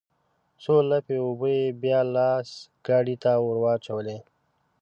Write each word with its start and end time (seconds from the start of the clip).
څو 0.63 0.75
لپې 0.89 1.15
اوبه 1.25 1.49
يې 1.57 1.65
بيا 1.81 1.99
لاس 2.15 2.49
ګاډي 2.87 3.15
ته 3.23 3.31
ورواچولې. 3.45 4.17